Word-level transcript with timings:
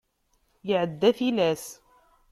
Iɛedda 0.71 1.09
tilas. 1.17 1.65